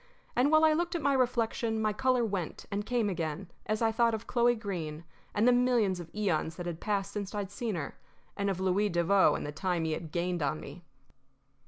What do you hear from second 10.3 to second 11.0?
on me.